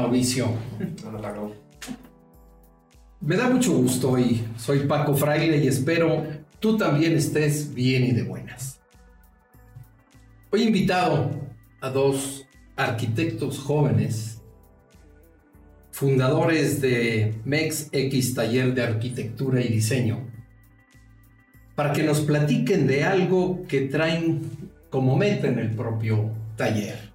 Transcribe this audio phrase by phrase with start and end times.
[0.00, 0.48] Mauricio?
[3.20, 6.26] Me da mucho gusto y soy Paco Fraile y espero
[6.58, 8.80] tú también estés bien y de buenas.
[10.50, 11.30] Hoy he invitado
[11.82, 14.40] a dos arquitectos jóvenes,
[15.90, 20.26] fundadores de MEX X Taller de Arquitectura y Diseño,
[21.74, 27.09] para que nos platiquen de algo que traen como meta en el propio taller.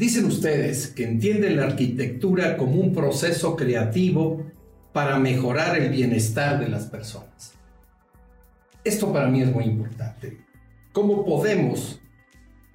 [0.00, 4.46] Dicen ustedes que entienden la arquitectura como un proceso creativo
[4.94, 7.52] para mejorar el bienestar de las personas.
[8.82, 10.40] Esto para mí es muy importante.
[10.92, 12.00] ¿Cómo podemos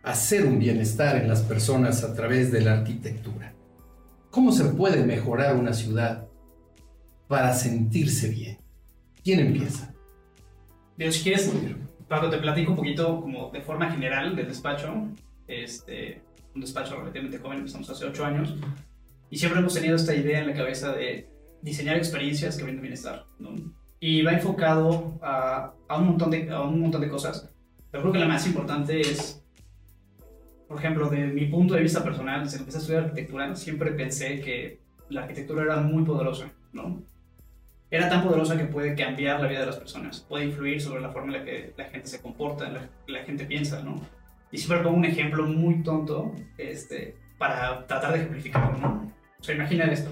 [0.03, 3.55] hacer un bienestar en las personas a través de la arquitectura?
[4.29, 6.27] ¿Cómo se puede mejorar una ciudad
[7.27, 8.59] para sentirse bien?
[9.23, 9.95] ¿Quién empieza?
[10.95, 11.51] Bien, si quieres,
[12.07, 15.07] Pablo, te platico un poquito como de forma general del despacho.
[15.47, 16.21] Este,
[16.55, 18.55] un despacho relativamente joven, empezamos hace 8 años,
[19.29, 21.29] y siempre hemos tenido esta idea en la cabeza de
[21.61, 23.55] diseñar experiencias que brinden bienestar, ¿no?
[23.99, 27.49] Y va enfocado a, a, un montón de, a un montón de cosas,
[27.91, 29.43] pero creo que la más importante es,
[30.67, 33.91] por ejemplo, de mi punto de vista personal, desde que empecé a estudiar arquitectura, siempre
[33.91, 37.03] pensé que la arquitectura era muy poderosa, ¿no?
[37.91, 41.09] Era tan poderosa que puede cambiar la vida de las personas, puede influir sobre la
[41.09, 44.01] forma en la que la gente se comporta, la, la gente piensa, ¿no?
[44.55, 49.11] Y siempre pongo un ejemplo muy tonto este, para tratar de ejemplificarlo, ¿no?
[49.37, 50.09] O sea, imagina esto.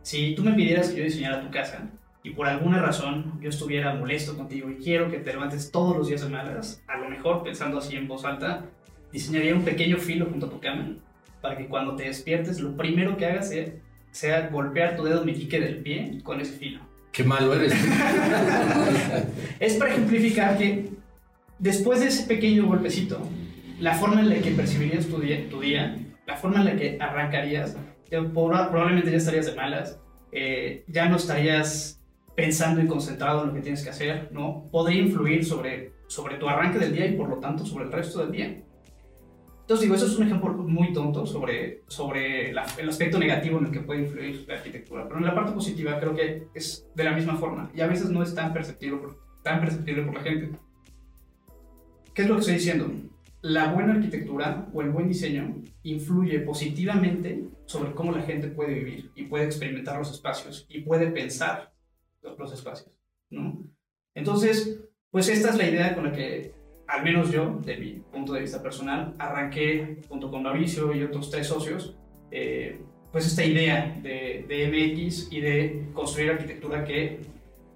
[0.00, 1.90] Si tú me pidieras que yo diseñara tu casa
[2.22, 6.08] y por alguna razón yo estuviera molesto contigo y quiero que te levantes todos los
[6.08, 8.64] días de malas, a lo mejor pensando así en voz alta,
[9.12, 10.96] diseñaría un pequeño filo junto a tu cama
[11.42, 13.66] para que cuando te despiertes lo primero que hagas sea,
[14.12, 16.80] sea golpear tu dedo meñique del pie con ese filo.
[17.12, 17.74] Qué malo eres.
[19.60, 20.88] es para ejemplificar que
[21.58, 23.20] después de ese pequeño golpecito,
[23.80, 25.96] la forma en la que percibirías tu día, tu día
[26.26, 27.76] la forma en la que arrancarías,
[28.08, 30.00] probablemente ya estarías de malas,
[30.32, 32.00] eh, ya no estarías
[32.34, 34.68] pensando y concentrado en lo que tienes que hacer, ¿no?
[34.70, 38.20] Podría influir sobre, sobre tu arranque del día y por lo tanto sobre el resto
[38.20, 38.62] del día.
[39.60, 42.58] Entonces digo, eso es un ejemplo muy tonto sobre, sobre el
[42.88, 46.14] aspecto negativo en el que puede influir la arquitectura, pero en la parte positiva creo
[46.14, 48.98] que es de la misma forma y a veces no es tan perceptible
[49.42, 50.58] tan perceptible por la gente.
[52.14, 52.90] ¿Qué es lo que estoy diciendo?
[53.44, 59.10] La buena arquitectura o el buen diseño influye positivamente sobre cómo la gente puede vivir
[59.14, 61.70] y puede experimentar los espacios y puede pensar
[62.22, 62.90] los espacios,
[63.28, 63.62] ¿no?
[64.14, 66.54] Entonces, pues esta es la idea con la que,
[66.86, 71.30] al menos yo, de mi punto de vista personal, arranqué junto con Mauricio y otros
[71.30, 71.98] tres socios,
[72.30, 72.80] eh,
[73.12, 77.20] pues esta idea de, de MX y de construir arquitectura que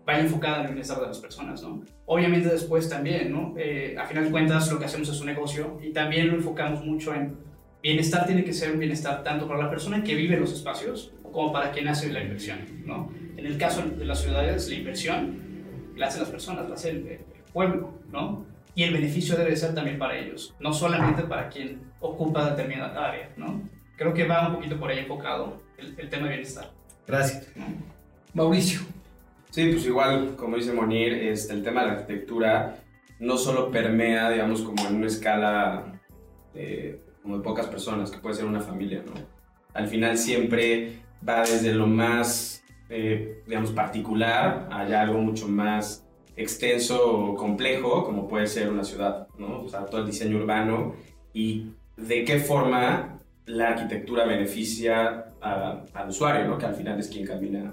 [0.08, 1.82] vaya enfocada en el bienestar de las personas, ¿no?
[2.06, 3.52] Obviamente después también, ¿no?
[3.58, 6.82] Eh, a final de cuentas lo que hacemos es un negocio y también lo enfocamos
[6.82, 7.36] mucho en
[7.82, 11.12] bienestar tiene que ser un bienestar tanto para la persona que vive en los espacios
[11.30, 13.12] como para quien hace la inversión, ¿no?
[13.36, 17.18] En el caso de las ciudades, la inversión la hacen las personas, la hace el,
[17.52, 18.46] pueblo, ¿no?
[18.74, 23.30] Y el beneficio debe ser también para ellos, no solamente para quien ocupa determinada área,
[23.36, 23.68] ¿no?
[23.98, 26.70] Creo que va un poquito por ahí enfocado el, tema de bienestar.
[27.06, 27.52] Gracias.
[28.32, 28.80] Mauricio,
[29.50, 32.76] Sí, pues igual, como dice Monir, este, el tema de la arquitectura
[33.18, 36.00] no solo permea, digamos, como en una escala
[36.54, 39.12] de, como de pocas personas, que puede ser una familia, ¿no?
[39.74, 47.10] Al final siempre va desde lo más, eh, digamos, particular a algo mucho más extenso
[47.10, 49.62] o complejo, como puede ser una ciudad, ¿no?
[49.62, 50.94] O sea, todo el diseño urbano
[51.32, 56.58] y de qué forma la arquitectura beneficia al usuario, ¿no?
[56.58, 57.72] Que al final es quien camina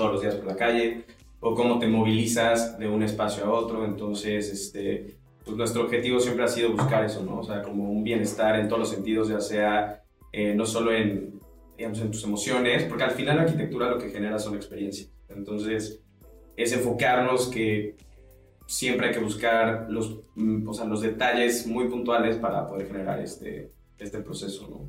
[0.00, 1.04] todos los días por la calle,
[1.40, 3.84] o cómo te movilizas de un espacio a otro.
[3.84, 7.40] Entonces, este, pues nuestro objetivo siempre ha sido buscar eso, ¿no?
[7.40, 10.02] O sea, como un bienestar en todos los sentidos, ya sea
[10.32, 11.38] eh, no solo en,
[11.76, 15.10] digamos, en tus emociones, porque al final la arquitectura lo que genera son experiencias.
[15.28, 16.00] Entonces,
[16.56, 17.96] es enfocarnos que
[18.66, 23.20] siempre hay que buscar los, mm, o sea, los detalles muy puntuales para poder generar
[23.20, 24.88] este, este proceso, ¿no?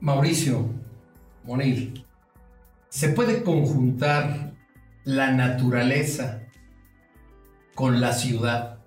[0.00, 0.66] Mauricio,
[1.42, 2.04] Monil,
[2.94, 4.54] se puede conjuntar
[5.02, 6.44] la naturaleza
[7.74, 8.78] con la ciudad.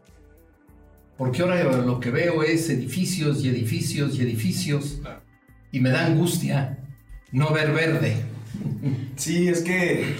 [1.17, 5.01] Porque ahora lo que veo es edificios y edificios y edificios
[5.73, 6.79] y me da angustia
[7.33, 8.15] no ver verde.
[9.17, 10.15] Sí, es que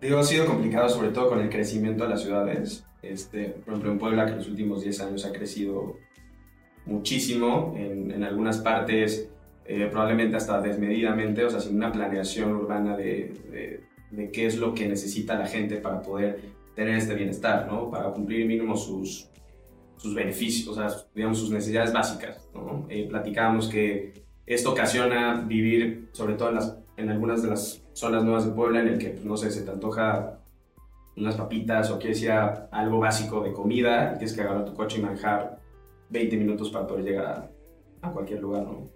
[0.00, 2.86] digo, ha sido complicado sobre todo con el crecimiento de las ciudades.
[3.02, 5.98] Este, por ejemplo, en Puebla, que en los últimos 10 años ha crecido
[6.86, 9.28] muchísimo, en, en algunas partes
[9.68, 14.74] eh, probablemente hasta desmedidamente, o sea, sin una planeación urbana de, de, qué es lo
[14.74, 16.40] que necesita la gente para poder
[16.74, 17.90] tener este bienestar, ¿no?
[17.90, 19.28] Para cumplir mínimo sus,
[19.96, 22.86] sus beneficios, o sea, digamos, sus necesidades básicas, ¿no?
[22.88, 26.50] Eh, platicábamos que Esto ocasiona vivir, sobre todo
[26.96, 29.62] en, algunas de las zonas nuevas de Puebla, en el que, pues, no sé, se
[29.62, 30.38] te antoja
[31.16, 34.98] unas papitas o quieres ir a algo básico de comida tienes que agarrar tu coche
[34.98, 35.58] y manejar
[36.10, 37.50] 20 minutos para poder llegar
[38.02, 38.88] a, cualquier lugar, ¿no?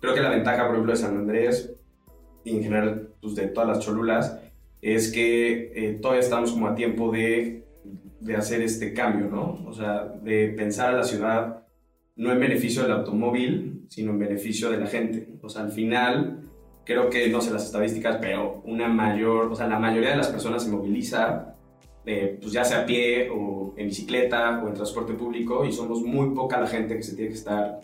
[0.00, 1.72] Creo que la ventaja, por ejemplo, de San Andrés
[2.44, 4.40] y en general pues, de todas las cholulas
[4.82, 7.64] es que eh, todavía estamos como a tiempo de,
[8.20, 9.64] de hacer este cambio, ¿no?
[9.66, 11.66] O sea, de pensar a la ciudad
[12.16, 15.28] no en beneficio del automóvil, sino en beneficio de la gente.
[15.42, 16.40] O sea, al final,
[16.84, 20.28] creo que, no sé las estadísticas, pero una mayor, o sea, la mayoría de las
[20.28, 21.54] personas se moviliza,
[22.06, 26.02] eh, pues ya sea a pie o en bicicleta o en transporte público, y somos
[26.02, 27.80] muy poca la gente que se tiene que estar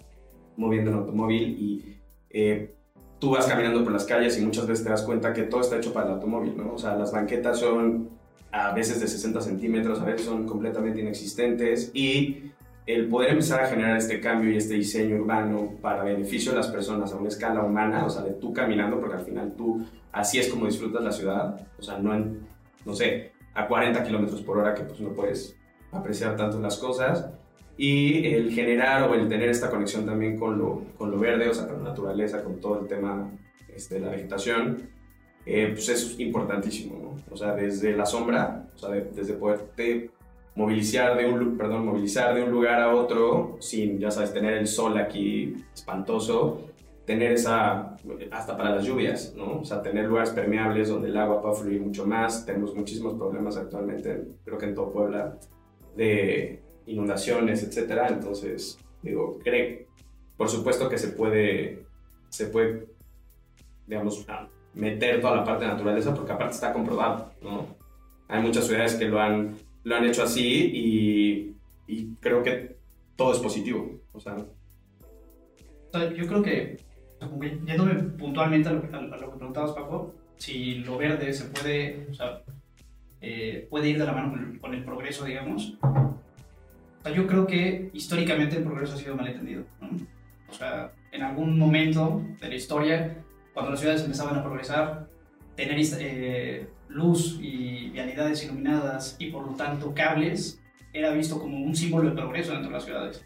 [0.56, 1.96] moviendo en automóvil y
[2.32, 2.74] eh,
[3.18, 5.76] tú vas caminando por las calles y muchas veces te das cuenta que todo está
[5.76, 6.74] hecho para el automóvil, ¿no?
[6.74, 8.10] O sea, las banquetas son
[8.50, 12.52] a veces de 60 centímetros, a veces son completamente inexistentes y
[12.86, 16.68] el poder empezar a generar este cambio y este diseño urbano para beneficio de las
[16.68, 20.38] personas a una escala humana, o sea, de tú caminando, porque al final tú así
[20.38, 22.40] es como disfrutas la ciudad, o sea, no en,
[22.84, 25.56] no sé, a 40 kilómetros por hora que pues no puedes
[25.92, 27.30] apreciar tanto las cosas,
[27.76, 31.54] y el generar o el tener esta conexión también con lo, con lo verde, o
[31.54, 33.30] sea, con la naturaleza, con todo el tema
[33.74, 34.90] este, de la vegetación,
[35.44, 37.32] eh, pues es importantísimo, ¿no?
[37.32, 40.10] O sea, desde la sombra, o sea, desde poderte
[40.54, 44.66] movilizar de un, perdón, movilizar de un lugar a otro sin, ya sabes, tener el
[44.66, 46.68] sol aquí espantoso,
[47.04, 47.96] tener esa,
[48.30, 49.60] hasta para las lluvias, ¿no?
[49.60, 52.46] O sea, tener lugares permeables donde el agua pueda fluir mucho más.
[52.46, 55.38] Tenemos muchísimos problemas actualmente, creo que en todo Puebla,
[55.96, 58.08] de inundaciones, etcétera.
[58.08, 59.86] Entonces, digo, creo,
[60.36, 61.84] por supuesto que se puede,
[62.28, 62.86] se puede,
[63.86, 64.26] digamos,
[64.74, 67.66] meter toda la parte de naturaleza porque aparte está comprobado, ¿no?
[68.28, 71.56] Hay muchas ciudades que lo han lo han hecho así y,
[71.86, 72.76] y creo que
[73.16, 74.00] todo es positivo.
[74.12, 74.36] O sea,
[76.16, 76.78] yo creo que,
[77.66, 82.14] yéndome puntualmente a lo, a lo, que preguntabas, Paco, si lo verde se puede, o
[82.14, 82.42] sea,
[83.20, 85.76] eh, puede ir de la mano con el, progreso, digamos.
[87.02, 89.64] O sea, yo creo que históricamente el progreso ha sido malentendido.
[89.80, 89.88] ¿no?
[90.48, 95.08] O sea, en algún momento de la historia, cuando las ciudades empezaban a progresar,
[95.56, 100.60] tener eh, luz y vialidades iluminadas y por lo tanto cables
[100.92, 103.24] era visto como un símbolo de progreso dentro de las ciudades.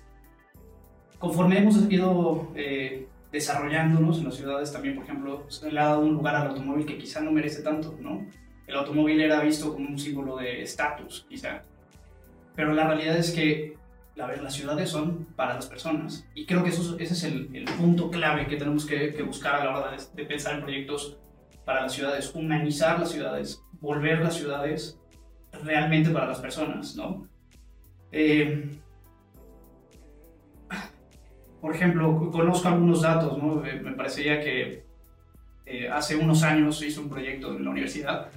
[1.19, 6.01] Conforme hemos ido eh, desarrollándonos en las ciudades también, por ejemplo, se le ha dado
[6.01, 8.27] un lugar al automóvil que quizá no merece tanto, ¿no?
[8.67, 11.63] El automóvil era visto como un símbolo de estatus, quizá.
[12.57, 13.77] Pero la realidad es que
[14.17, 16.27] la, las ciudades son para las personas.
[16.35, 19.97] Y creo que ese es el, punto clave que tenemos que, buscar a la hora
[20.15, 21.19] de, pensar en proyectos
[21.65, 24.99] para las ciudades, humanizar las ciudades, volver las ciudades
[25.63, 27.27] realmente para las personas, ¿no?
[28.13, 28.71] Eh,
[31.61, 33.57] por ejemplo, conozco algunos datos, ¿no?
[33.57, 34.85] Me parecería que
[35.67, 38.31] eh, hace unos años hice un proyecto en la universidad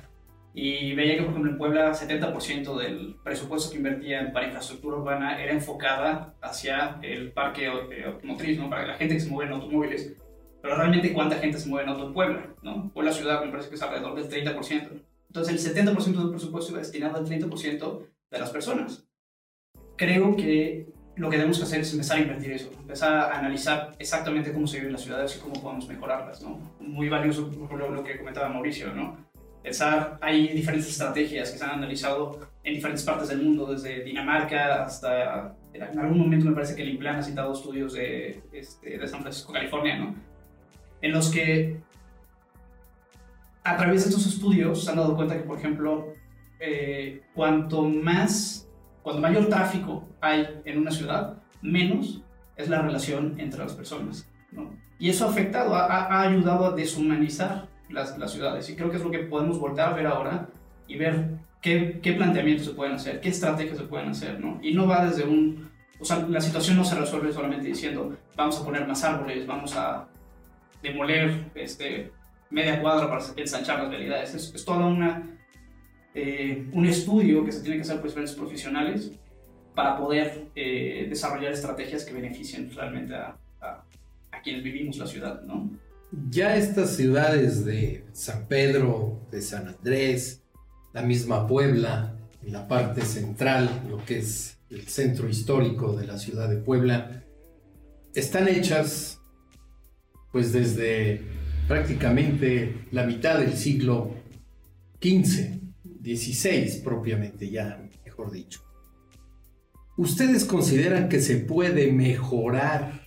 [0.54, 5.42] y veía que, por ejemplo, en Puebla 70% del presupuesto que invertían para infraestructura urbana
[5.42, 8.70] era enfocada hacia el parque automotriz, ¿no?
[8.70, 10.18] Para la gente que se mueve en automóviles
[10.62, 12.92] pero realmente cuánta gente se mueve en en Puebla, ¿no?
[12.96, 14.90] la ciudad me parece que es alrededor del 30%.
[15.28, 19.06] Entonces el 70% del presupuesto va destinado al 30% de las personas.
[19.96, 23.96] Creo que lo que tenemos que hacer es empezar a invertir eso, empezar a analizar
[24.00, 26.60] exactamente cómo se viven las ciudades y cómo podemos mejorarlas, ¿no?
[26.80, 29.29] Muy valioso lo, lo que comentaba Mauricio, ¿no?
[29.70, 34.84] Pensar, hay diferentes estrategias que se han analizado en diferentes partes del mundo, desde Dinamarca
[34.84, 39.08] hasta, en algún momento me parece que el INPLAN ha citado estudios de, este, de
[39.08, 40.16] San Francisco, California, ¿no?
[41.04, 41.80] en los que
[43.64, 46.16] a través de estos estudios se han dado cuenta que, por ejemplo,
[46.60, 48.68] eh, cuanto más,
[49.04, 52.24] cuanto mayor tráfico hay en una ciudad, menos
[52.56, 54.28] es la relación entre las personas.
[54.52, 54.76] ¿no?
[54.98, 58.70] Y eso ha afectado, ha, ha ayudado a deshumanizar las, las, ciudades.
[58.70, 60.48] Y creo que es lo que podemos volver a ver ahora
[60.88, 64.40] y ver qué, qué planteamientos se pueden hacer, qué estrategias se pueden hacer.
[64.40, 64.60] ¿no?
[64.62, 65.70] Y no va desde un...
[66.00, 69.76] O sea, la situación no se resuelve solamente diciendo, vamos a poner más árboles, vamos
[69.76, 70.08] a
[70.82, 72.12] demoler este,
[72.50, 74.34] media cuadra para ensanchar las realidades.
[74.34, 75.38] Es, es todo una,
[76.14, 79.12] eh, un estudio que se tiene que hacer por diferentes profesionales
[79.76, 83.84] para poder eh, desarrollar estrategias que beneficien realmente a, a,
[84.32, 85.70] a, quienes vivimos la ciudad, ¿no?
[86.12, 90.42] Ya estas ciudades de San Pedro, de San Andrés,
[90.92, 96.18] la misma Puebla, en la parte central, lo que es el centro histórico de la
[96.18, 97.24] ciudad de Puebla,
[98.16, 99.20] están hechas
[100.32, 101.22] pues desde
[101.68, 104.16] prácticamente la mitad del siglo
[105.02, 105.60] XV,
[106.04, 108.62] XVI propiamente ya, mejor dicho.
[109.98, 112.99] ¿Ustedes consideran que se puede mejorar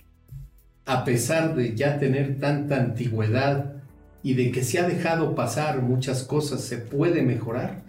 [0.85, 3.75] a pesar de ya tener tanta antigüedad
[4.21, 7.83] y de que se ha dejado pasar muchas cosas, se puede mejorar?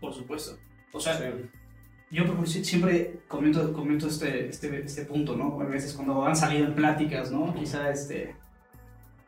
[0.00, 0.58] Por supuesto.
[0.92, 1.18] O sea,
[2.10, 5.60] yo siempre comento, comento este, este, este, punto, ¿no?
[5.60, 7.54] A veces cuando han salido en pláticas, ¿no?
[7.54, 8.34] Quizá este,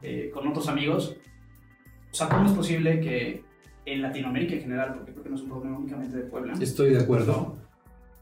[0.03, 1.17] eh, con otros amigos.
[2.12, 3.45] O sea, ¿cómo es posible que
[3.87, 6.55] en Latinoamérica en general, porque creo que no es un problema únicamente de Puebla.
[6.61, 7.57] Estoy de acuerdo.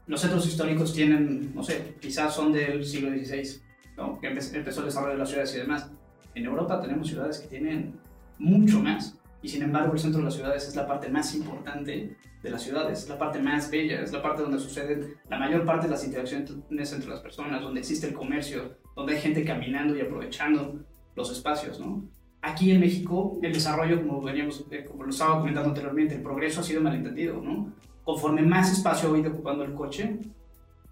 [0.07, 3.61] Los centros históricos tienen, no sé, quizás son del siglo XVI,
[3.99, 4.19] ¿no?
[4.19, 5.91] que empezó el desarrollo de las ciudades y demás.
[6.33, 7.99] En Europa tenemos ciudades que tienen
[8.37, 12.15] mucho más, y sin embargo el centro de las ciudades es la parte más importante
[12.41, 15.65] de las ciudades, es la parte más bella, es la parte donde suceden la mayor
[15.65, 19.95] parte de las interacciones entre las personas, donde existe el comercio, donde hay gente caminando
[19.95, 20.79] y aprovechando
[21.15, 22.07] los espacios, ¿no?
[22.41, 26.61] Aquí en México, el desarrollo, como, veníamos, eh, como lo estaba comentando anteriormente, el progreso
[26.61, 27.73] ha sido malentendido, ¿no?
[28.05, 30.17] Conforme más espacio ha ido ocupando el coche,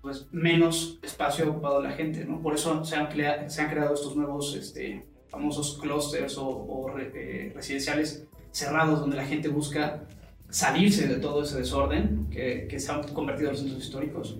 [0.01, 2.41] pues menos espacio ha ocupado la gente, ¿no?
[2.41, 3.09] Por eso se han,
[3.49, 9.49] se han creado estos nuevos este, famosos clusters o, eh, residenciales cerrados donde la gente
[9.49, 10.07] busca
[10.49, 14.39] salirse de todo ese desorden que, que se han convertido en los centros históricos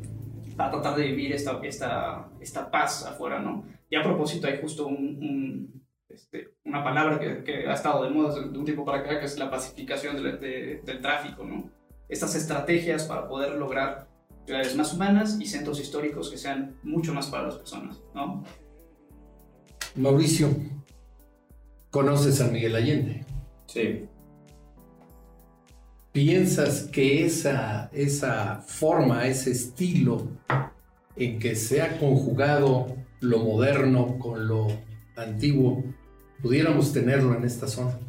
[0.56, 3.66] para tratar de vivir esta, esta, esta paz afuera, ¿no?
[3.90, 5.78] Y a propósito hay justo un
[6.18, 9.26] este, una palabra que, que, ha estado de moda de un tiempo para acá, que
[9.26, 11.70] es la pacificación del tráfico, ¿no?
[12.10, 14.08] Estas estrategias para poder lograr
[14.48, 18.44] ciudades más humanas y centros históricos que sean mucho más para las personas, ¿no?
[19.96, 20.50] Mauricio,
[21.92, 23.26] ¿conoces a Miguel Allende?
[23.68, 24.06] Sí.
[26.12, 30.28] ¿Piensas que esa, esa forma, ese estilo
[31.16, 34.68] en que se ha conjugado lo moderno con lo
[35.16, 35.84] antiguo
[36.42, 38.00] pudiéramos tenerlo en esta zona.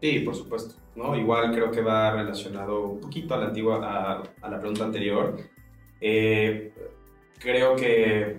[0.00, 0.74] Sí, por supuesto.
[0.94, 1.16] ¿no?
[1.16, 5.36] Igual creo que va relacionado un poquito a la, antigua, a, la pregunta anterior.
[6.00, 6.72] Eh,
[7.38, 8.38] creo que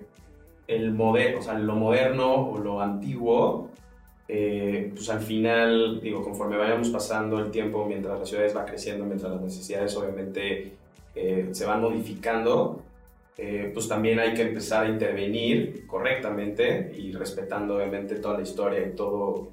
[0.67, 3.69] el modelo, o sea, lo moderno o lo antiguo,
[4.27, 9.05] eh, pues al final, digo, conforme vayamos pasando el tiempo, mientras las ciudades va creciendo,
[9.05, 10.73] mientras las necesidades obviamente
[11.13, 12.81] eh, se van modificando,
[13.37, 18.87] eh, pues también hay que empezar a intervenir correctamente y respetando obviamente toda la historia
[18.87, 19.49] y todo,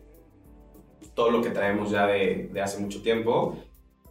[1.14, 3.58] todo lo que traemos ya de, de hace mucho tiempo,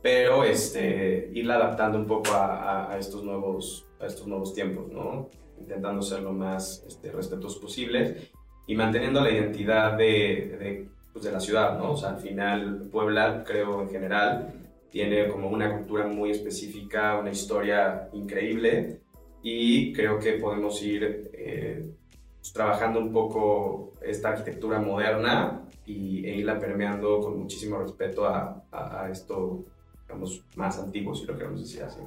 [0.01, 5.29] pero este, irla adaptando un poco a, a, estos, nuevos, a estos nuevos tiempos, ¿no?
[5.60, 8.31] intentando ser lo más este, respetuosos posibles
[8.67, 11.91] y manteniendo la identidad de, de, pues de la ciudad, ¿no?
[11.91, 14.53] O sea, al final Puebla, creo en general,
[14.89, 19.01] tiene como una cultura muy específica, una historia increíble
[19.41, 21.89] y creo que podemos ir eh,
[22.38, 28.63] pues, trabajando un poco esta arquitectura moderna y, e irla permeando con muchísimo respeto a,
[28.72, 29.63] a, esto,
[30.11, 32.01] digamos, más antiguo, si lo queremos decir así.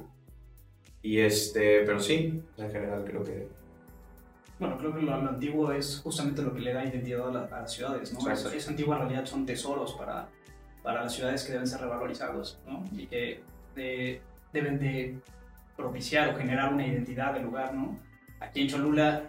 [1.01, 3.47] Y este, pero sí, en general creo que...
[4.59, 8.13] Bueno, creo que lo, antiguo es justamente lo que le da identidad a, las ciudades,
[8.13, 8.31] ¿no?
[8.31, 10.29] Esa, esa, antigua realidad son tesoros para,
[10.81, 12.85] para las ciudades que deben ser revalorizados, ¿no?
[12.93, 13.41] Y que
[13.75, 14.21] de,
[14.53, 15.19] deben de
[15.75, 17.99] propiciar o generar una identidad del lugar, ¿no?
[18.39, 19.23] Aquí en Cholula,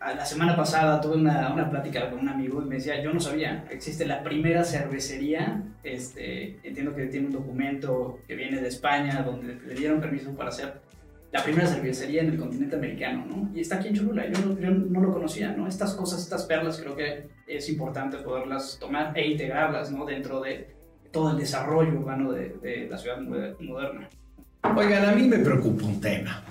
[0.00, 3.20] la semana pasada tuve una, una, plática con un amigo y me decía, yo no
[3.20, 9.22] sabía, existe la primera cervecería, este, entiendo que tiene un documento que viene de España,
[9.22, 10.80] donde le dieron permiso para hacer
[11.32, 13.50] la primera cervecería en el continente americano, ¿no?
[13.54, 15.68] Y está aquí en Cholula, yo no, yo no lo conocía, ¿no?
[15.68, 20.06] Estas cosas, estas perlas, creo que es importante poderlas tomar e integrarlas, ¿no?
[20.06, 20.74] Dentro de
[21.12, 24.08] todo el desarrollo urbano de, de la ciudad moderna.
[24.76, 26.42] Oigan, a mí me preocupa un tema.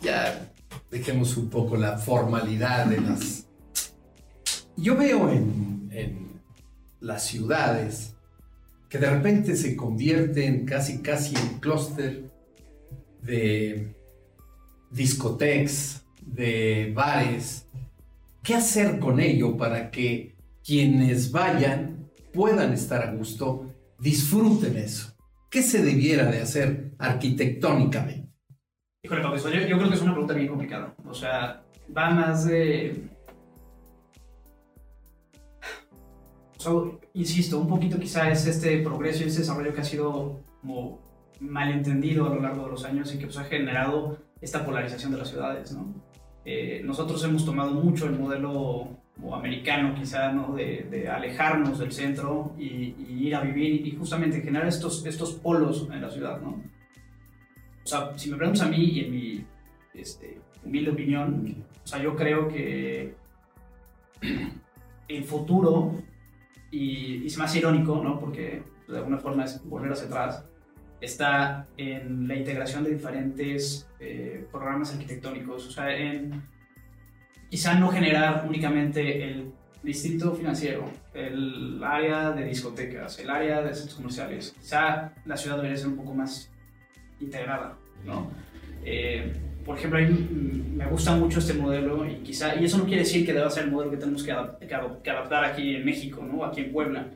[0.00, 0.50] Ya
[0.90, 3.46] dejemos un poco la formalidad de las...
[4.76, 5.76] Yo veo en,
[7.00, 8.16] las ciudades
[8.88, 12.30] que de repente se convierten casi casi en clúster
[13.22, 13.94] de
[14.90, 17.68] discotecas, de bares.
[18.42, 25.14] ¿Qué hacer con ello para que quienes vayan puedan estar a gusto, disfruten eso?
[25.50, 28.25] ¿Qué se debiera de hacer arquitectónicamente?
[29.06, 30.92] Híjole, yo, yo creo que es una pregunta bien complicada.
[31.08, 31.62] O sea,
[31.96, 33.08] va más de...
[37.14, 40.98] insisto, un poquito quizá es este progreso y este desarrollo que ha sido como
[41.38, 45.18] malentendido a lo largo de los años y que pues, ha generado esta polarización de
[45.18, 45.94] las ciudades, ¿no?
[46.44, 48.88] Eh, nosotros hemos tomado mucho el modelo
[49.22, 50.54] o americano quizá, ¿no?
[50.54, 55.88] De, de alejarnos del centro y, ir a vivir y justamente generar estos, estos polos
[55.92, 56.60] en la ciudad, ¿no?
[57.86, 59.46] O sea, si me preguntas a mí y en mi
[59.94, 63.14] este, humilde opinión, o sea, yo creo que
[65.08, 65.94] el futuro,
[66.72, 68.18] y, es más irónico, ¿no?
[68.18, 70.44] Porque de alguna forma es volver hacia atrás,
[71.00, 76.42] está en la integración de diferentes eh, programas arquitectónicos, o sea, en
[77.48, 79.52] quizá no generar únicamente el
[79.84, 84.56] distrito financiero, el área de discotecas, el área de centros comerciales.
[84.58, 86.50] Quizá la ciudad debería ser un poco más
[87.20, 88.30] integrada, ¿no?
[88.84, 89.32] Eh,
[89.64, 93.32] por ejemplo, me gusta mucho este modelo y quizá, y eso no quiere decir que
[93.32, 96.44] deba ser el modelo que tenemos que, adaptar aquí en México, ¿no?
[96.44, 97.08] Aquí en Puebla.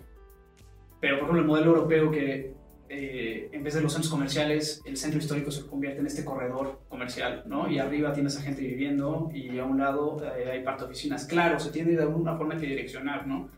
[1.00, 2.52] Pero, por ejemplo, el modelo europeo que
[2.88, 6.80] eh, en vez de los centros comerciales, el centro histórico se convierte en este corredor
[6.88, 7.70] comercial, ¿no?
[7.70, 11.26] Y arriba tienes a gente viviendo y a un lado eh, hay parte oficinas.
[11.26, 13.48] Claro, se tiene de alguna forma que direccionar, ¿no?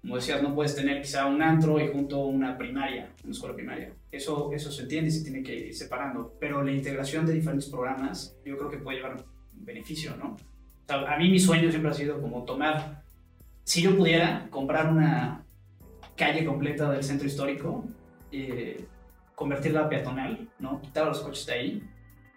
[0.00, 3.92] Como decías, no puedes tener quizá un antro y junto una primaria, una escuela primaria.
[4.10, 6.36] Eso, eso se entiende y se tiene que ir separando.
[6.40, 10.32] Pero la integración de diferentes programas, yo creo que puede llevar beneficio, ¿no?
[10.32, 13.02] O sea, a mí mi sueño siempre ha sido como tomar,
[13.64, 15.44] si yo pudiera comprar una
[16.16, 17.84] calle completa del centro histórico
[18.32, 18.84] eh,
[19.34, 20.80] convertirla a peatonal, ¿no?
[20.80, 21.82] Quitar los coches de ahí.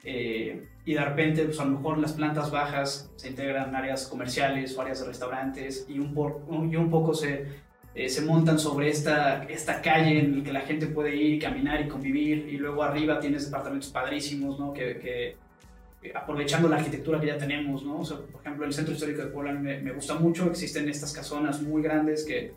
[0.03, 4.07] Eh, y de repente, pues a lo mejor las plantas bajas se integran en áreas
[4.07, 7.45] comerciales o áreas de restaurantes y un, por, y un poco se,
[7.95, 11.79] eh, se montan sobre esta, esta calle en la que la gente puede ir, caminar
[11.79, 12.49] y convivir.
[12.49, 14.73] Y luego arriba tienes departamentos padrísimos, ¿no?
[14.73, 15.37] Que, que
[16.13, 17.99] aprovechando la arquitectura que ya tenemos, ¿no?
[17.99, 20.49] O sea, por ejemplo, el centro histórico de Puebla me, me gusta mucho.
[20.49, 22.55] Existen estas casonas muy grandes que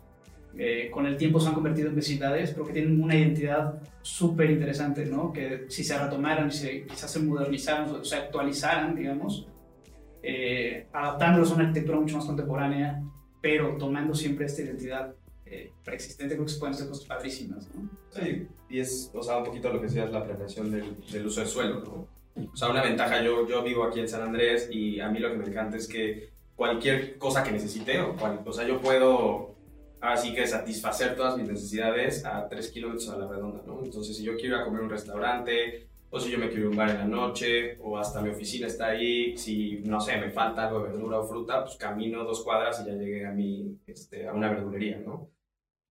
[0.57, 4.49] eh, con el tiempo se han convertido en vecindades, pero que tienen una identidad súper
[4.49, 5.31] interesante, ¿no?
[5.31, 9.47] Que si se retomaran, si quizás se modernizaran, o se actualizaran, digamos,
[10.23, 13.03] eh, adaptándolos a una arquitectura mucho más contemporánea,
[13.39, 15.13] pero tomando siempre esta identidad
[15.45, 17.89] eh, preexistente, creo que se pueden hacer cosas padrísimas, ¿no?
[18.09, 21.41] Sí, y es, o sea, un poquito lo que decías, la planeación del, del uso
[21.41, 22.07] del suelo, ¿no?
[22.51, 25.31] O sea, una ventaja, yo, yo vivo aquí en San Andrés y a mí lo
[25.31, 29.56] que me encanta es que cualquier cosa que necesite, o, o sea, yo puedo
[30.01, 33.83] así que satisfacer todas mis necesidades a 3 kilómetros a la redonda, ¿no?
[33.83, 36.61] Entonces, si yo quiero ir a comer a un restaurante, o si yo me quiero
[36.61, 39.99] ir a un bar en la noche, o hasta mi oficina está ahí, si, no
[39.99, 43.25] sé, me falta algo de verdura o fruta, pues camino dos cuadras y ya llegué
[43.25, 45.29] a, mi, este, a una verdulería, ¿no?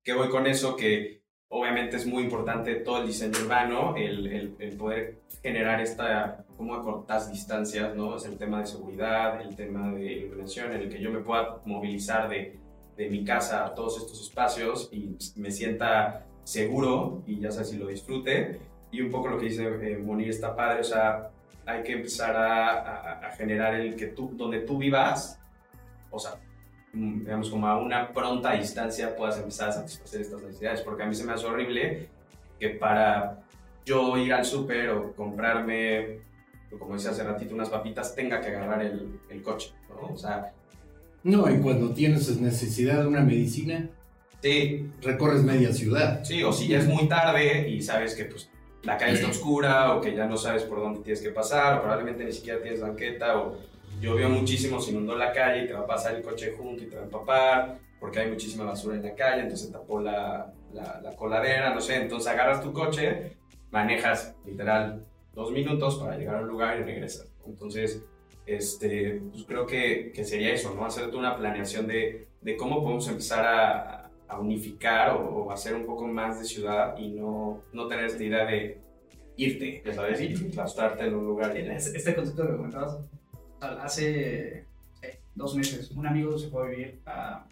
[0.02, 0.76] ¿Qué voy con eso?
[0.76, 6.44] Que obviamente es muy importante todo el diseño urbano, el, el, el poder generar esta,
[6.56, 8.16] como cortas distancias, ¿no?
[8.16, 11.60] Es el tema de seguridad, el tema de iluminación, en el que yo me pueda
[11.64, 12.58] movilizar de
[12.96, 17.76] de mi casa a todos estos espacios y me sienta seguro y ya sabes si
[17.76, 18.60] lo disfrute.
[18.90, 21.30] Y un poco lo que dice eh, Monir está padre, o sea,
[21.66, 25.38] hay que empezar a, generar el que tú, donde tú vivas,
[26.10, 26.36] o sea,
[26.92, 31.06] mm, digamos como a una pronta distancia puedas empezar a satisfacer estas necesidades, porque a
[31.06, 32.08] mí se me hace horrible
[32.58, 33.40] que para
[33.84, 36.20] yo ir al súper o comprarme,
[36.78, 40.14] como decía hace ratito, unas papitas, tenga que agarrar el, el coche, ¿no?
[40.14, 40.52] O sea,
[41.26, 43.90] no, y cuando tienes necesidad de una medicina,
[44.40, 44.88] sí.
[45.02, 46.22] recorres media ciudad.
[46.24, 48.48] Sí, o si ya es muy tarde y sabes que pues,
[48.84, 51.82] la calle está oscura o que ya no sabes por dónde tienes que pasar, o
[51.82, 53.56] probablemente ni siquiera tienes banqueta, o
[54.00, 56.86] llovió muchísimo, se inundó la calle y te va a pasar el coche junto y
[56.86, 61.00] te va a empapar, porque hay muchísima basura en la calle, entonces tapó la, la,
[61.02, 63.32] la coladera, no sé, entonces agarras tu coche,
[63.72, 67.26] manejas literal dos minutos para llegar a un lugar y regresas.
[67.44, 68.04] Entonces,
[68.46, 70.86] este, pues creo que, que, sería eso, ¿no?
[70.86, 76.06] Hacerte una planeación de, de cómo podemos empezar a, a unificar o, hacer un poco
[76.06, 78.78] más de ciudad y no, no tener esta idea de
[79.36, 81.56] irte, ya sabes, y claustrarte en un lugar.
[81.56, 82.98] Este concepto que comentabas,
[83.60, 84.64] hace
[85.34, 87.46] dos meses, un amigo se fue a vivir a,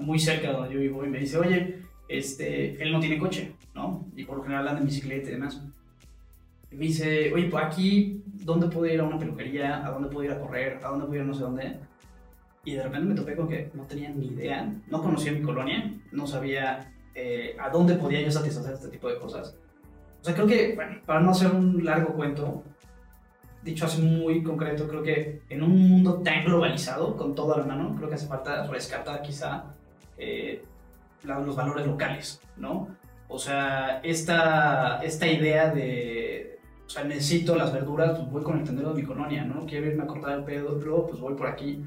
[0.00, 3.52] muy cerca de donde yo vivo y me dice, oye, este, él no tiene coche,
[3.74, 4.06] ¿no?
[4.14, 5.60] Y por lo general anda en bicicleta y demás.
[6.70, 10.24] Y me dice, oye, pues aquí dónde puedo ir a una peluquería, a dónde puedo
[10.24, 11.80] ir a correr, a dónde puedo ir a no sé dónde.
[12.64, 15.92] Y de repente me topé con que no tenía ni idea, no conocía mi colonia,
[16.12, 19.56] no sabía eh, a dónde podía yo satisfacer este tipo de cosas.
[20.20, 22.62] O sea, creo que, bueno, para no hacer un largo cuento,
[23.62, 27.66] dicho así muy concreto, creo que en un mundo tan globalizado, con todo a la
[27.66, 29.64] mano, creo que hace falta rescatar quizá
[30.18, 30.64] eh,
[31.24, 32.88] los valores locales, ¿no?
[33.28, 36.45] O sea, esta, esta idea de,
[36.86, 39.66] o sea, necesito las verduras, pues voy con el tendero de mi colonia, ¿no?
[39.66, 41.82] Quiero irme a cortar el pelo, pues voy por aquí.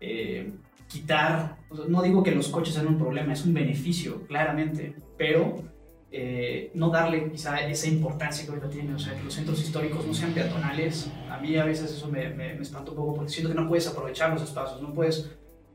[0.00, 0.52] Eh,
[0.88, 1.56] quitar,
[1.88, 5.62] no digo que los coches sean un problema, es un beneficio, claramente, pero
[6.10, 10.06] eh, no darle quizá esa importancia que ahorita tiene, o sea, que los centros históricos
[10.06, 11.10] no sean peatonales.
[11.30, 13.68] A mí a veces eso me, me, me espanta un poco porque siento que no
[13.68, 15.30] puedes aprovechar los espacios, no puedes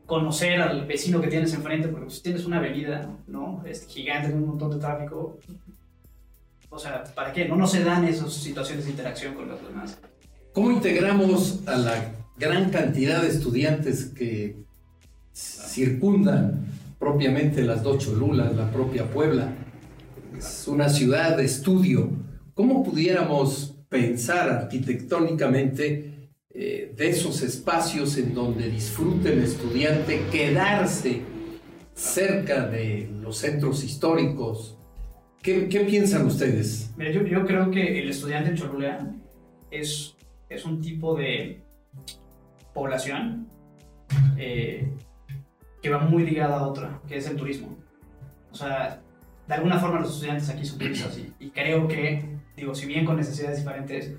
[0.06, 3.64] conocer al vecino que tienes enfrente, porque si tienes una avenida, ¿no?
[3.66, 5.40] Es gigante, con un montón de tráfico,
[6.70, 7.48] o sea, ¿para qué?
[7.48, 9.98] No, no se dan esas situaciones de interacción con los demás.
[10.54, 14.58] ¿Cómo integramos a la gran cantidad de estudiantes que
[15.34, 16.66] circundan
[17.00, 19.54] propiamente las dos Cholulas, la propia Puebla?
[20.38, 22.10] Es una ciudad de estudio.
[22.54, 31.22] ¿Cómo pudiéramos pensar arquitectónicamente eh, de esos espacios en donde disfrute el estudiante quedarse
[31.94, 34.78] cerca de los centros históricos.
[35.42, 36.94] ¿Qué, qué piensan ustedes?
[36.98, 39.12] Mira, yo, yo, creo que el estudiante en Cholula
[39.72, 40.16] es,
[40.50, 41.62] es un tipo de
[42.74, 43.48] población
[44.38, 44.92] eh,
[45.82, 47.78] que va muy ligada a otra, que es el turismo.
[48.52, 49.02] O sea,
[49.48, 53.06] de alguna forma los estudiantes aquí son turistas y, y creo que, digo, si bien
[53.06, 54.18] con necesidades diferentes,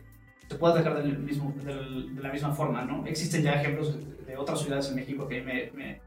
[0.49, 3.07] se puede atacar del mismo, del, de la misma forma, ¿no?
[3.07, 6.01] Existen ya ejemplos de, otras ciudades en México que me, me,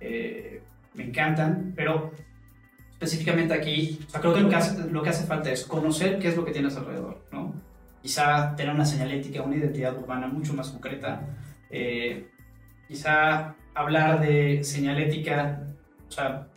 [0.00, 0.62] eh,
[0.94, 2.12] me encantan, pero
[3.04, 6.18] específicamente aquí, o sea, creo que lo que, hace, lo que hace falta es conocer
[6.18, 7.54] qué es lo que tienes alrededor, ¿no?
[8.02, 11.26] Quizá tener una señalética, una identidad urbana mucho más concreta,
[11.70, 12.28] eh,
[12.88, 15.62] quizá hablar de señalética,
[16.08, 16.48] o sea,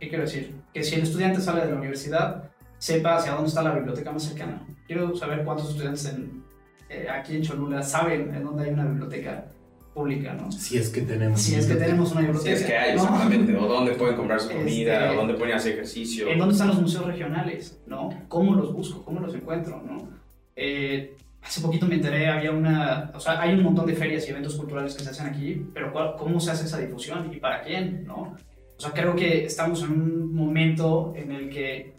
[0.00, 0.54] ¿qué quiero decir?
[0.72, 4.22] Que si el estudiante sale de la universidad, sepa hacia dónde está la biblioteca más
[4.24, 4.62] cercana.
[4.86, 6.44] Quiero saber cuántos estudiantes en,
[6.88, 9.46] eh, aquí en Cholula saben en dónde hay una biblioteca
[9.96, 10.52] pública, ¿no?
[10.52, 11.40] Si es que tenemos.
[11.40, 12.56] Si es que tenemos una biblioteca.
[12.56, 13.02] Si es que hay, ¿no?
[13.02, 13.56] exactamente.
[13.56, 16.28] O dónde pueden comprar su comida, Este, o dónde pueden hacer ejercicio.
[16.28, 17.80] ¿En dónde están los museos regionales?
[17.86, 18.10] ¿no?
[18.28, 19.02] ¿Cómo los busco?
[19.04, 19.82] ¿Cómo los encuentro?
[19.84, 20.08] ¿no?
[20.54, 24.30] Eh, hace poquito me enteré, había una, o sea, hay un montón de ferias y
[24.30, 27.62] eventos culturales que se hacen aquí, pero ¿cuál- ¿cómo se hace esa difusión y para
[27.62, 28.04] quién?
[28.06, 28.36] ¿no?
[28.78, 31.94] O sea, creo que estamos en un momento en el que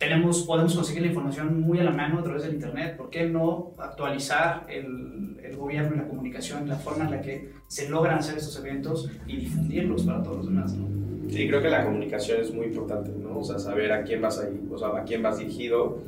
[0.00, 2.96] tenemos, podemos conseguir la información muy a la mano a través del Internet.
[2.96, 7.50] ¿Por qué no actualizar el, el gobierno y la comunicación, la forma en la que
[7.68, 10.72] se logran hacer estos eventos y difundirlos para todos los demás?
[10.72, 10.88] ¿no?
[11.28, 13.40] Sí, creo que la comunicación es muy importante, ¿no?
[13.40, 15.98] O sea, saber a quién vas a ir, o sea, a quién vas dirigido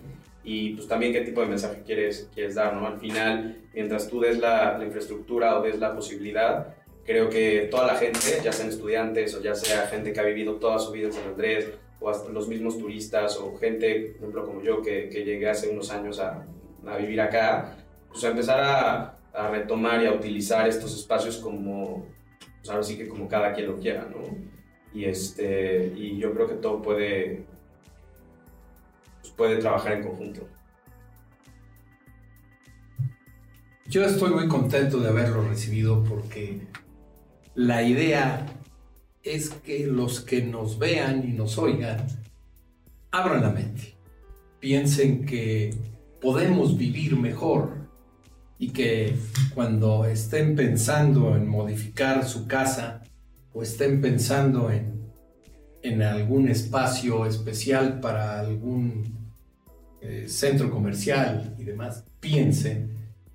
[0.42, 2.86] y pues también qué tipo de mensaje quieres, quieres dar, ¿no?
[2.86, 6.68] Al final, mientras tú des la, la infraestructura o des la posibilidad,
[7.04, 10.54] creo que toda la gente, ya sean estudiantes o ya sea gente que ha vivido
[10.54, 11.68] toda su vida en San Andrés
[12.02, 15.70] o hasta los mismos turistas o gente, por ejemplo, como yo que, que llegué hace
[15.70, 16.46] unos años a,
[16.86, 17.76] a vivir acá,
[18.08, 22.06] pues a empezar a, a retomar y a utilizar estos espacios como,
[22.58, 24.52] pues ahora sí que como cada quien lo quiera, ¿no?
[24.94, 27.44] y este y yo creo que todo puede
[29.20, 30.48] pues puede trabajar en conjunto
[33.86, 36.62] Yo estoy muy contento de haberlo recibido porque
[37.54, 38.46] la idea
[39.24, 42.06] es que los que nos vean y nos oigan
[43.10, 43.94] abran la mente,
[44.58, 45.74] piensen que
[46.20, 47.88] podemos vivir mejor
[48.58, 49.16] y que
[49.54, 53.02] cuando estén pensando en modificar su casa
[53.52, 55.02] o estén pensando en,
[55.82, 59.22] en algún espacio especial para algún
[60.00, 62.90] eh, centro comercial y demás, piensen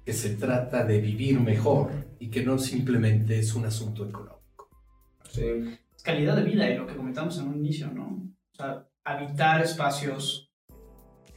[0.06, 4.37] que se trata de vivir mejor y que no simplemente es un asunto económico.
[5.30, 5.44] Sí
[5.96, 8.06] es calidad de vida y lo que comentamos en un inicio, ¿no?
[8.54, 10.52] O sea, habitar espacios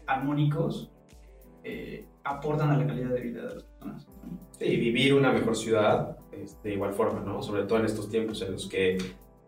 [0.07, 0.90] armónicos
[1.64, 4.07] eh, aportan a la calidad de vida de las personas.
[4.09, 4.38] ¿no?
[4.59, 8.40] Sí, vivir una mejor ciudad es de igual forma no sobre todo en estos tiempos
[8.42, 8.98] en los que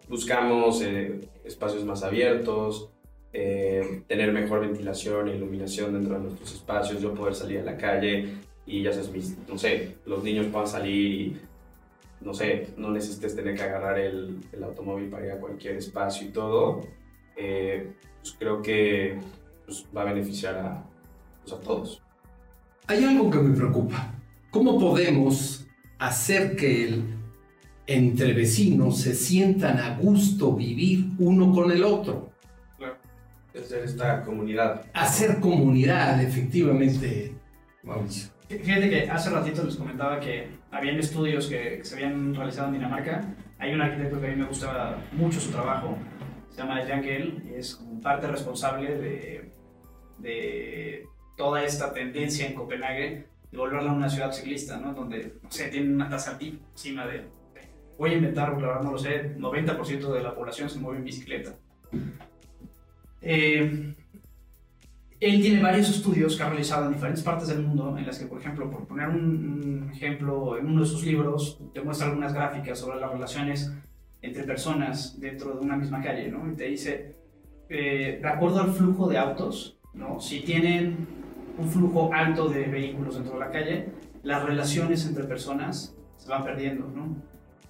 [0.08, 2.90] buscamos eh, espacios más abiertos
[3.32, 7.76] eh, tener mejor ventilación e iluminación dentro de nuestros espacios yo poder salir a la
[7.76, 8.34] calle
[8.66, 11.36] y ya sabes mis- no sé los niños puedan salir y
[12.24, 16.28] no sé, no necesites tener que agarrar el, el automóvil para ir a cualquier espacio
[16.28, 16.80] y todo,
[17.36, 19.18] eh, pues creo que
[19.66, 20.84] pues, va a beneficiar a,
[21.42, 22.02] pues, a todos.
[22.86, 24.14] Hay algo que me preocupa.
[24.50, 25.66] ¿Cómo podemos
[25.98, 27.04] hacer que el,
[27.86, 32.30] entre vecinos se sientan a gusto vivir uno con el otro?
[33.54, 34.86] Es de esta comunidad.
[34.94, 37.34] Hacer comunidad, efectivamente,
[37.82, 38.30] Mauricio.
[38.48, 43.22] Fíjate que hace ratito les comentaba que habían estudios que se habían realizado en Dinamarca.
[43.58, 45.96] Hay un arquitecto que a mí me gusta mucho su trabajo,
[46.50, 49.52] se llama Jan Gell, y es como parte responsable de,
[50.18, 51.06] de
[51.36, 54.94] toda esta tendencia en Copenhague de volverla una ciudad ciclista, ¿no?
[54.94, 57.26] Donde, no sé, una tasa altísima de,
[57.98, 60.98] voy a inventar, porque la verdad no lo sé, 90% de la población se mueve
[60.98, 61.54] en bicicleta.
[63.20, 63.94] Eh,
[65.22, 68.26] él tiene varios estudios que ha realizado en diferentes partes del mundo, en las que,
[68.26, 72.80] por ejemplo, por poner un, ejemplo, en uno de sus libros, te muestra algunas gráficas
[72.80, 73.72] sobre las relaciones
[74.20, 76.50] entre personas dentro de una misma calle, ¿no?
[76.50, 77.14] Y te dice,
[77.68, 80.18] eh, de acuerdo al flujo de autos, ¿no?
[80.18, 81.06] Si tienen
[81.56, 83.90] un flujo alto de vehículos dentro de la calle,
[84.24, 87.16] las relaciones entre personas se van perdiendo, ¿no?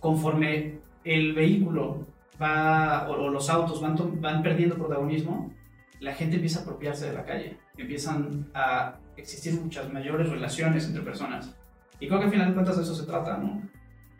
[0.01, 2.07] Conforme el vehículo
[2.41, 5.53] va, o, o los autos van, van perdiendo protagonismo,
[6.00, 11.02] la gente empieza a apropiarse de la calle, empiezan a existir muchas mayores relaciones entre
[11.02, 11.55] personas.
[12.00, 13.62] Y creo que al final de cuentas de eso se trata, ¿no?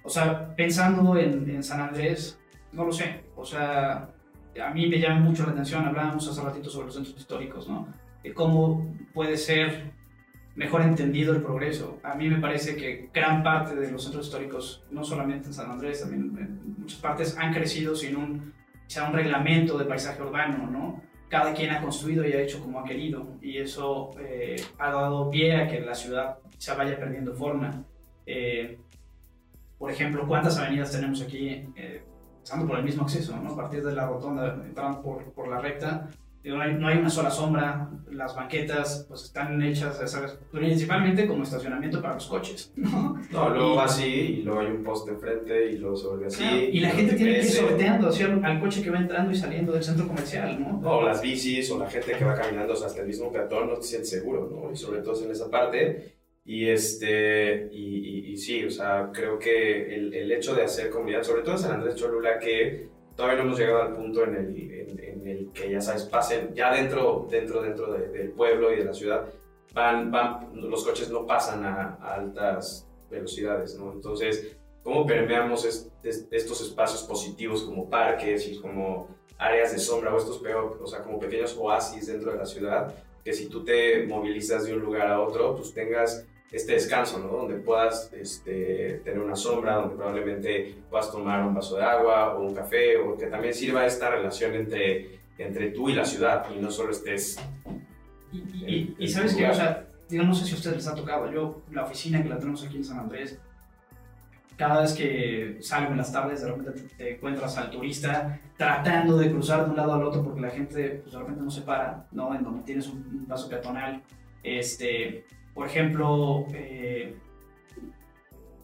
[0.05, 2.39] O sea, pensando en, San Andrés,
[2.73, 4.09] no lo sé, o sea,
[4.61, 7.89] a mí me llama mucho la atención, hablábamos hace ratito sobre los centros históricos, ¿no?
[8.23, 9.93] De cómo puede ser
[10.55, 11.99] mejor entendido el progreso.
[12.03, 15.71] A mí me parece que gran parte de los centros históricos, no solamente en San
[15.71, 18.53] Andrés, también en muchas partes, han crecido sin un,
[18.87, 21.03] sea un reglamento de paisaje urbano, ¿no?
[21.33, 25.31] Cada quien ha construido y ha hecho como ha querido, y eso eh, ha dado
[25.31, 27.85] pie a que la ciudad se vaya perdiendo forma.
[28.27, 28.79] Eh,
[29.79, 31.49] por ejemplo, ¿cuántas avenidas tenemos aquí?
[31.75, 32.03] Eh,
[32.43, 33.53] pasando por el mismo acceso, ¿no?
[33.53, 36.11] A partir de la rotonda, entrando por, por la recta,
[36.45, 40.39] no hay, no hay, una sola sombra, las banquetas pues están hechas, ¿sabes?
[40.51, 43.21] principalmente como estacionamiento para los coches, ¿no?
[43.31, 46.45] No, luego va así y luego hay un poste enfrente y luego se vuelve así.
[46.73, 49.73] y, la gente tiene que ir sorteando hacia al coche que va entrando y saliendo
[49.73, 50.81] del centro comercial, ¿no?
[50.81, 53.85] No, las bicis o la gente que va caminando hasta el mismo peatón no te
[53.85, 54.73] sientes seguro, ¿no?
[54.73, 56.17] Y sobre todo en esa parte.
[56.45, 61.23] Y, este, y, y, sí, o sea, creo que el, el hecho de hacer comunidad,
[61.23, 64.99] sobre todo en San Andrés Cholula, que todavía no hemos llegado al punto en el,
[65.01, 68.95] en, el que ya sabes, pasen, ya dentro, dentro, dentro del pueblo y de la
[68.95, 69.29] ciudad,
[69.75, 73.93] van, van, los coches no pasan a, altas velocidades, ¿no?
[73.93, 75.65] Entonces, ¿cómo permeamos
[76.03, 79.09] estos espacios positivos como parques y como
[79.39, 82.95] áreas de sombra o estos peor, o sea, como pequeños oasis dentro de la ciudad,
[83.25, 87.29] que si tú te movilizas de un lugar a otro, pues tengas este descanso, ¿no?
[87.29, 92.43] Donde puedas este, tener una sombra, donde probablemente puedas tomar un vaso de agua o
[92.47, 96.61] un café, o que también sirva esta relación entre, entre tú y la ciudad y
[96.61, 97.41] no solo estés...
[98.33, 101.31] Y, y, sabes qué, o sea, yo no sé si a ustedes les ha tocado,
[101.31, 103.39] yo la oficina que la tenemos aquí en San Andrés,
[104.57, 109.31] cada vez que salgo en las tardes, de repente te, encuentras al turista tratando de
[109.31, 112.07] cruzar de un lado al otro porque la gente pues, de repente no se para,
[112.13, 112.35] ¿no?
[112.35, 114.03] En donde tienes un, un paso peatonal.
[114.43, 117.17] Este, por ejemplo, eh,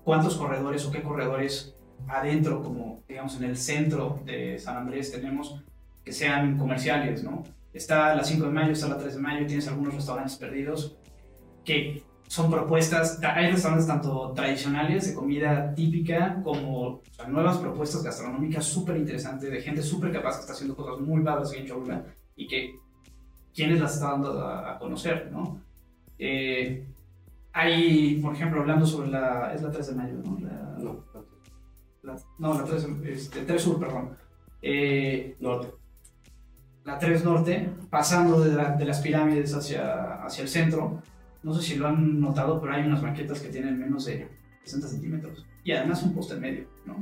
[0.04, 1.74] cuántos corredores o qué corredores
[2.06, 5.62] adentro, como digamos en el centro de San Andrés tenemos,
[6.04, 7.44] que sean comerciales, ¿no?
[7.72, 10.96] Está la 5 de mayo, está la 3 de mayo, tienes algunos restaurantes perdidos
[11.64, 18.96] que son propuestas, hay restaurantes tanto tradicionales de comida típica como nuevas propuestas gastronómicas súper
[18.96, 22.04] interesantes de gente súper capaz que está haciendo cosas muy padres en Cholula
[22.36, 22.74] y que
[23.54, 25.60] quienes las están dando a, a conocer, ¿no?
[26.18, 26.86] Eh,
[27.52, 29.52] hay, por ejemplo, hablando sobre la.
[29.54, 30.38] Es la 3 de mayo, ¿no?
[30.40, 31.04] La, no,
[32.02, 34.16] la, no, la 3, este, 3 Sur, perdón.
[34.62, 35.68] Eh, norte.
[36.84, 41.02] La 3 Norte, pasando de, de, las pirámides hacia, hacia el centro.
[41.42, 44.26] No sé si lo han notado, pero hay unas banquetas que tienen menos de
[44.64, 45.46] 60 centímetros.
[45.64, 46.96] Y además un poste en medio, ¿no?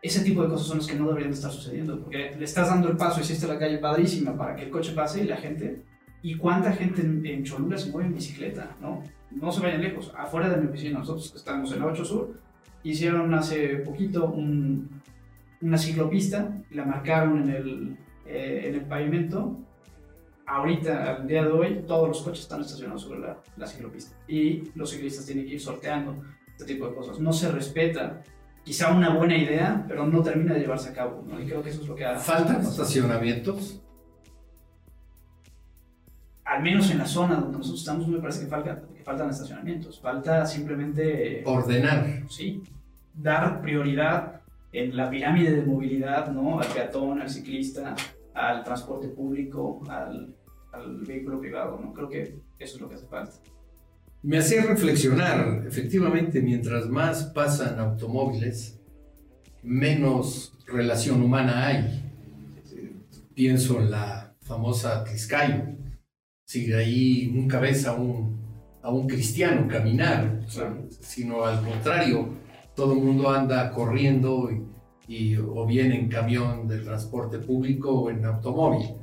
[0.00, 2.88] Ese tipo de cosas son las que no deberían estar sucediendo, porque le estás dando
[2.88, 5.82] el paso, hiciste la calle padrísima para que el coche pase y la gente
[6.22, 8.76] ¿Y cuánta gente en, Cholula se mueve en bicicleta?
[8.80, 9.02] ¿no?
[9.30, 10.12] no se vayan lejos.
[10.16, 12.34] Afuera de mi oficina, nosotros que estamos en la 8 Sur,
[12.82, 19.58] hicieron hace poquito una ciclopista, la marcaron en el, eh, en el pavimento.
[20.46, 24.16] Ahorita, al día de hoy, todos los coches están estacionados sobre la, la ciclopista.
[24.26, 26.16] Y los ciclistas tienen que ir sorteando
[26.56, 27.20] este tipo de cosas.
[27.20, 28.22] No se respeta
[28.64, 31.22] quizá una buena idea, pero no termina de llevarse a cabo.
[31.28, 31.40] ¿no?
[31.40, 32.18] Y creo que eso es lo que ha...
[32.18, 33.80] ¿Faltan estacionamientos?
[36.58, 40.00] Al menos en la zona donde nosotros estamos, me parece que, falta, que faltan estacionamientos.
[40.00, 41.44] Falta simplemente...
[41.46, 42.24] Ordenar.
[42.28, 42.60] Sí,
[43.14, 44.40] dar prioridad
[44.72, 46.58] en la pirámide de movilidad, ¿no?
[46.58, 47.94] Al peatón, al ciclista,
[48.34, 50.34] al transporte público, al,
[50.72, 51.92] al vehículo privado, ¿no?
[51.92, 53.34] Creo que eso es lo que hace falta.
[54.24, 58.80] Me hacía reflexionar, efectivamente, mientras más pasan automóviles,
[59.62, 62.04] menos relación humana hay.
[63.32, 65.77] Pienso en la famosa Tliscayo,
[66.48, 68.40] si ahí nunca ves a un,
[68.82, 70.40] a un cristiano caminar,
[70.88, 72.26] sino al contrario,
[72.74, 74.50] todo el mundo anda corriendo
[75.06, 78.94] y, o bien en camión del transporte público o en automóvil.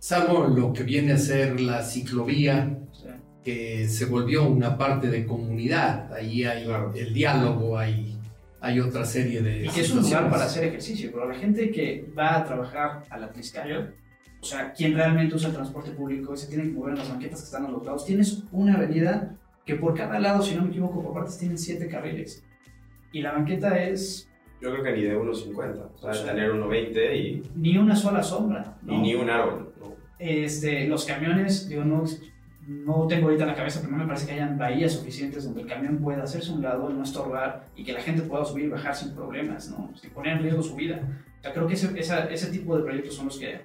[0.00, 2.76] Salvo lo que viene a ser la ciclovía,
[3.44, 6.12] que se volvió una parte de comunidad.
[6.12, 8.18] Ahí hay el diálogo, hay,
[8.60, 9.66] hay otra serie de...
[9.66, 13.04] Y que es un lugar para hacer ejercicio, pero la gente que va a trabajar
[13.08, 14.00] a la Tliscayo
[14.40, 17.10] o sea, quien realmente usa el transporte público y se tiene que mover en las
[17.10, 18.06] banquetas que están a los lados.
[18.06, 21.88] Tienes una avenida que por cada lado, si no me equivoco, por partes tienen siete
[21.88, 22.44] carriles.
[23.12, 24.28] Y la banqueta es...
[24.62, 27.42] Yo creo que ni de 1.50, o sea, tener 1.20 y...
[27.54, 28.78] Ni una sola sombra.
[28.86, 29.72] Y ni un árbol.
[30.18, 32.04] Este, los camiones, digo, no,
[32.66, 35.62] no tengo ahorita en la cabeza, pero no me parece que hayan bahías suficientes donde
[35.62, 38.68] el camión pueda hacerse un lado, no estorbar y que la gente pueda subir y
[38.68, 39.90] bajar sin problemas, ¿no?
[39.96, 41.00] Sin poner en riesgo su vida.
[41.38, 43.62] O sea, creo que ese, ese tipo de proyectos son los que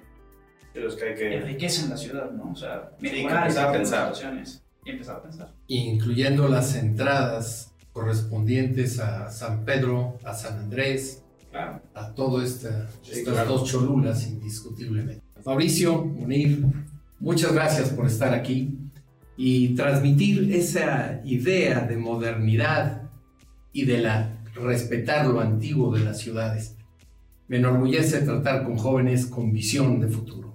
[0.80, 1.36] los que hay que...
[1.36, 2.52] Enriquecen la ciudad, ¿no?
[2.52, 4.12] O sea, mejorar sí, a pensar.
[4.84, 5.52] Y empezar a pensar.
[5.66, 11.80] Incluyendo las entradas correspondientes a San Pedro, a San Andrés, claro.
[11.94, 15.22] a todo esta, estas dos cholulas indiscutiblemente.
[15.44, 16.64] Mauricio, Munir,
[17.18, 18.78] muchas gracias por estar aquí.
[19.38, 23.02] y transmitir esa idea de modernidad
[23.72, 26.76] y de la, respetar lo antiguo de las ciudades.
[27.48, 30.45] Me enorgullece tratar con jóvenes con visión de futuro.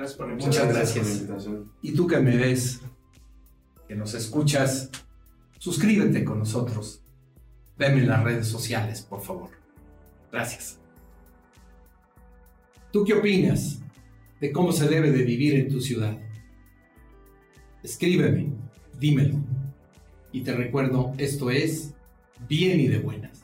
[0.00, 1.04] Gracias por la Muchas gracias.
[1.04, 1.72] por la invitación.
[1.82, 2.80] Y tú que me ves,
[3.86, 4.90] que nos escuchas,
[5.58, 7.02] suscríbete con nosotros.
[7.76, 9.50] Veme en las redes sociales, por favor.
[10.32, 10.78] Gracias.
[12.90, 13.80] ¿Tú qué opinas
[14.40, 16.16] de cómo se debe de vivir en tu ciudad?
[17.82, 18.54] Escríbeme,
[18.98, 19.38] dímelo.
[20.32, 21.92] Y te recuerdo, esto es
[22.48, 23.39] bien y de buenas.